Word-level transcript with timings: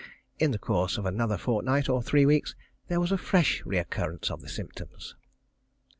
In 0.39 0.49
the 0.49 0.57
course 0.57 0.97
of 0.97 1.05
another 1.05 1.37
fortnight 1.37 1.87
or 1.87 2.01
three 2.01 2.25
weeks 2.25 2.55
there 2.87 2.99
was 2.99 3.11
a 3.11 3.19
fresh 3.19 3.61
recurrence 3.67 4.31
of 4.31 4.41
the 4.41 4.49
symptoms. 4.49 5.13